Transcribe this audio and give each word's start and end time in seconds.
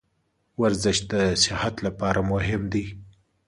ورزش 0.61 0.97
د 1.11 1.13
صحت 1.43 1.75
لپاره 1.85 2.19
مهم 2.31 2.61
دی. 2.73 2.85